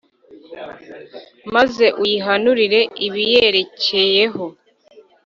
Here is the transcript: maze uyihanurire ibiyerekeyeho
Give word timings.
maze 1.55 1.85
uyihanurire 2.03 2.81
ibiyerekeyeho 3.07 4.45